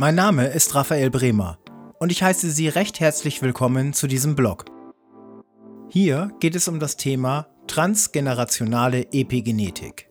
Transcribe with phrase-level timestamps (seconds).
[0.00, 1.58] Mein Name ist Raphael Bremer
[1.98, 4.64] und ich heiße Sie recht herzlich willkommen zu diesem Blog.
[5.90, 10.08] Hier geht es um das Thema transgenerationale Epigenetik.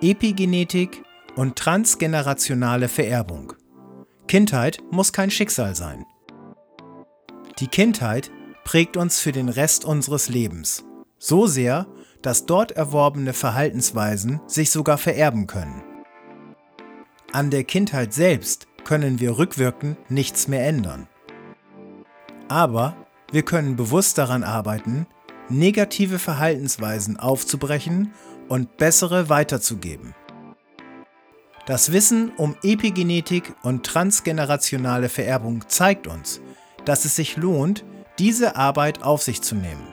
[0.00, 1.02] Epigenetik
[1.34, 3.54] und transgenerationale Vererbung.
[4.28, 6.06] Kindheit muss kein Schicksal sein.
[7.58, 8.30] Die Kindheit
[8.62, 10.84] prägt uns für den Rest unseres Lebens,
[11.18, 11.88] so sehr,
[12.22, 15.81] dass dort erworbene Verhaltensweisen sich sogar vererben können.
[17.32, 21.08] An der Kindheit selbst können wir rückwirkend nichts mehr ändern.
[22.48, 22.94] Aber
[23.30, 25.06] wir können bewusst daran arbeiten,
[25.48, 28.12] negative Verhaltensweisen aufzubrechen
[28.48, 30.14] und bessere weiterzugeben.
[31.64, 36.42] Das Wissen um Epigenetik und transgenerationale Vererbung zeigt uns,
[36.84, 37.82] dass es sich lohnt,
[38.18, 39.88] diese Arbeit auf sich zu nehmen.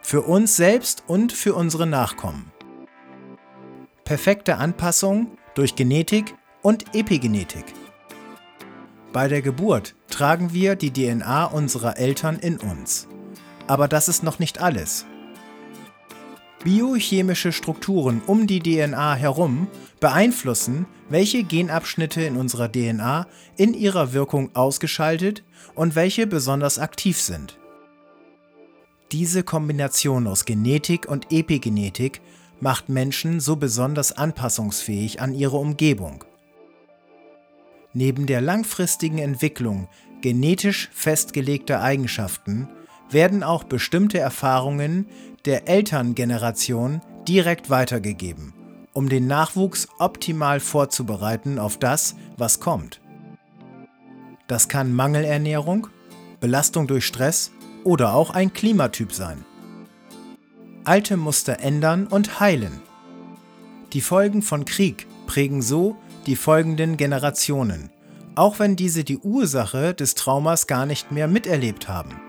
[0.00, 2.50] Für uns selbst und für unsere Nachkommen.
[4.04, 7.66] Perfekte Anpassung durch Genetik und Epigenetik.
[9.12, 13.06] Bei der Geburt tragen wir die DNA unserer Eltern in uns.
[13.66, 15.04] Aber das ist noch nicht alles.
[16.64, 19.68] Biochemische Strukturen um die DNA herum
[20.00, 23.26] beeinflussen, welche Genabschnitte in unserer DNA
[23.58, 27.58] in ihrer Wirkung ausgeschaltet und welche besonders aktiv sind.
[29.12, 32.22] Diese Kombination aus Genetik und Epigenetik
[32.60, 36.24] macht Menschen so besonders anpassungsfähig an ihre Umgebung.
[37.94, 39.88] Neben der langfristigen Entwicklung
[40.20, 42.68] genetisch festgelegter Eigenschaften
[43.08, 45.06] werden auch bestimmte Erfahrungen
[45.44, 48.52] der Elterngeneration direkt weitergegeben,
[48.92, 53.00] um den Nachwuchs optimal vorzubereiten auf das, was kommt.
[54.48, 55.86] Das kann Mangelernährung,
[56.40, 57.52] Belastung durch Stress
[57.84, 59.44] oder auch ein Klimatyp sein.
[60.84, 62.82] Alte Muster ändern und heilen.
[63.92, 67.90] Die Folgen von Krieg prägen so die folgenden Generationen,
[68.34, 72.20] auch wenn diese die Ursache des Traumas gar nicht mehr miterlebt haben.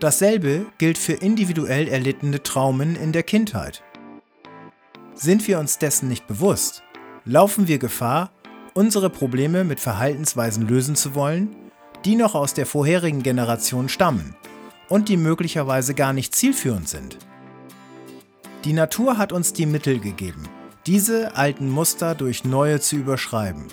[0.00, 3.82] Dasselbe gilt für individuell erlittene Traumen in der Kindheit.
[5.14, 6.82] Sind wir uns dessen nicht bewusst,
[7.24, 8.30] laufen wir Gefahr,
[8.74, 11.56] unsere Probleme mit Verhaltensweisen lösen zu wollen,
[12.04, 14.36] die noch aus der vorherigen Generation stammen
[14.88, 17.18] und die möglicherweise gar nicht zielführend sind.
[18.64, 20.48] Die Natur hat uns die Mittel gegeben,
[20.88, 23.66] diese alten Muster durch neue zu überschreiben.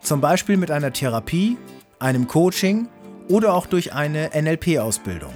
[0.00, 1.58] Zum Beispiel mit einer Therapie,
[1.98, 2.88] einem Coaching
[3.28, 5.34] oder auch durch eine NLP-Ausbildung.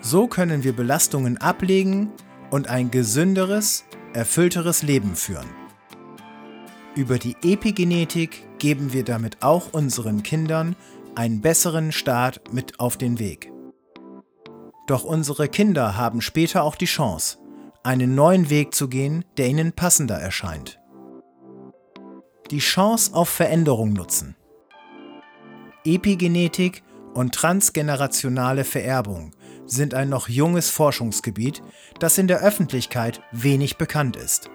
[0.00, 2.10] So können wir Belastungen ablegen
[2.50, 5.46] und ein gesünderes, erfüllteres Leben führen.
[6.96, 10.74] Über die Epigenetik geben wir damit auch unseren Kindern
[11.14, 13.52] einen besseren Start mit auf den Weg.
[14.88, 17.38] Doch unsere Kinder haben später auch die Chance,
[17.86, 20.80] einen neuen Weg zu gehen, der ihnen passender erscheint.
[22.50, 24.36] Die Chance auf Veränderung nutzen.
[25.84, 26.82] Epigenetik
[27.14, 29.32] und transgenerationale Vererbung
[29.66, 31.62] sind ein noch junges Forschungsgebiet,
[32.00, 34.50] das in der Öffentlichkeit wenig bekannt ist.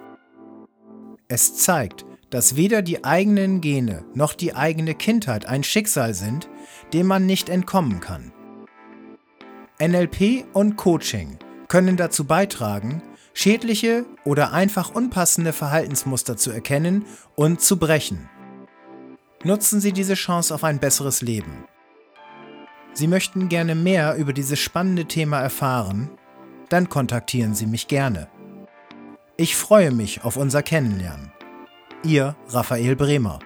[1.27, 6.49] Es zeigt, dass weder die eigenen Gene noch die eigene Kindheit ein Schicksal sind,
[6.93, 8.33] dem man nicht entkommen kann.
[9.81, 13.01] NLP und Coaching können dazu beitragen,
[13.33, 17.05] schädliche oder einfach unpassende Verhaltensmuster zu erkennen
[17.35, 18.29] und zu brechen.
[19.43, 21.65] Nutzen Sie diese Chance auf ein besseres Leben.
[22.93, 26.09] Sie möchten gerne mehr über dieses spannende Thema erfahren?
[26.69, 28.27] Dann kontaktieren Sie mich gerne.
[29.37, 31.31] Ich freue mich auf unser Kennenlernen.
[32.03, 33.39] Ihr Raphael Bremer